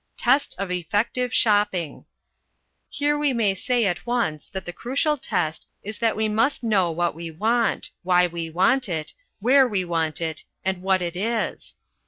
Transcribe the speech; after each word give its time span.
TEST 0.17 0.55
OF 0.57 0.71
EFFECTIVE 0.71 1.31
SHOPPING 1.31 2.05
Here 2.89 3.15
we 3.19 3.33
may 3.33 3.53
say 3.53 3.85
at 3.85 4.03
once 4.03 4.47
that 4.47 4.65
the 4.65 4.73
crucial 4.73 5.15
test 5.15 5.67
is 5.83 5.99
that 5.99 6.15
we 6.15 6.27
must 6.27 6.63
know 6.63 6.89
what 6.89 7.13
we 7.13 7.29
want, 7.29 7.91
why 8.01 8.25
we 8.25 8.49
want 8.49 8.89
it, 8.89 9.13
where 9.41 9.67
we 9.67 9.85
want 9.85 10.19
it, 10.19 10.43
and 10.65 10.81
what 10.81 11.03
it 11.03 11.15
is. 11.15 11.75